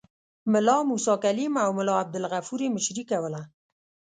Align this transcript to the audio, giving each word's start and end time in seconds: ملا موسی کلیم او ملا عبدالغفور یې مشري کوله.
ملا 0.51 0.77
موسی 0.89 1.13
کلیم 1.23 1.53
او 1.63 1.69
ملا 1.77 1.95
عبدالغفور 2.03 2.59
یې 2.63 2.69
مشري 2.75 3.03
کوله. 3.11 3.41